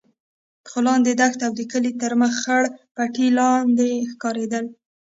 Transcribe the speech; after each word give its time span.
خو 0.69 0.77
لاندې 0.87 1.11
دښته 1.19 1.43
او 1.47 1.53
د 1.59 1.61
کلي 1.71 1.91
تر 2.01 2.11
مخ 2.21 2.33
خړ 2.43 2.63
پټي 2.95 3.27
لانده 3.37 3.87
ښکارېدل. 4.11 4.65